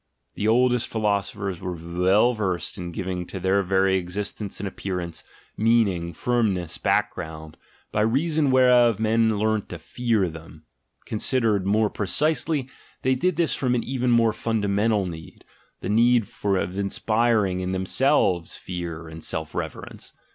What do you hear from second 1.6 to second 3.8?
were well versed in giving to their